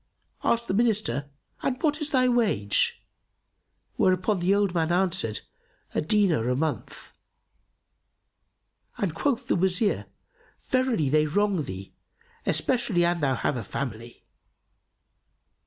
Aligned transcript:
Asked 0.43 0.67
the 0.67 0.73
Minister, 0.73 1.29
"And 1.61 1.79
what 1.83 2.01
is 2.01 2.09
thy 2.09 2.27
wage?" 2.27 3.05
whereto 3.99 4.33
the 4.33 4.55
old 4.55 4.73
man 4.73 4.91
answered, 4.91 5.41
"A 5.93 6.01
dinar 6.01 6.49
a 6.49 6.55
month," 6.55 7.13
and 8.97 9.13
quoth 9.13 9.47
the 9.47 9.55
Wazir, 9.55 10.07
"Verily 10.61 11.09
they 11.09 11.27
wrong 11.27 11.61
thee, 11.61 11.93
especially 12.47 13.05
an 13.05 13.19
thou 13.19 13.35
have 13.35 13.55
a 13.57 13.63
family." 13.63 14.25